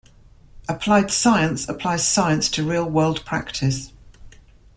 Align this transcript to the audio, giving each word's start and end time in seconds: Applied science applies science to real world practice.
Applied 0.67 1.11
science 1.11 1.69
applies 1.69 2.07
science 2.07 2.49
to 2.49 2.67
real 2.67 2.89
world 2.89 3.23
practice. 3.23 3.91